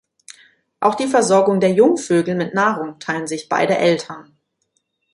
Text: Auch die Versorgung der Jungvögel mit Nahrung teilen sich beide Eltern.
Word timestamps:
Auch 0.79 0.95
die 0.95 1.05
Versorgung 1.05 1.59
der 1.59 1.73
Jungvögel 1.73 2.33
mit 2.33 2.55
Nahrung 2.55 2.97
teilen 2.97 3.27
sich 3.27 3.49
beide 3.49 3.77
Eltern. 3.77 4.35